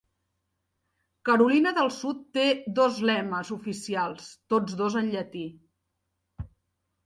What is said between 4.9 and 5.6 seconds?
en llatí.